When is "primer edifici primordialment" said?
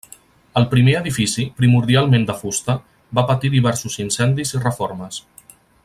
0.69-2.25